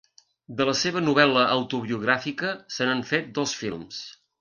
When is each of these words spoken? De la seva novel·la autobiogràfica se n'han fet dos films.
De 0.61 0.65
la 0.69 0.73
seva 0.79 1.03
novel·la 1.09 1.45
autobiogràfica 1.57 2.57
se 2.79 2.91
n'han 2.91 3.09
fet 3.15 3.33
dos 3.41 3.59
films. 3.65 4.05